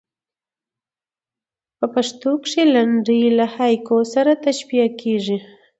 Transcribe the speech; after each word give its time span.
په 1.77 1.85
پښتو 1.93 2.31
کښي 2.43 2.63
لنډۍ 2.75 3.21
له 3.37 3.45
هایکو 3.55 3.97
سره 4.13 4.31
تشبیه 4.45 4.87
کېږي. 5.01 5.37